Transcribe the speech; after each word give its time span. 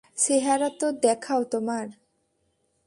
চেহারা 0.17 0.69
তো 0.79 0.87
দেখাও 1.01 1.41
তোমার। 1.43 1.87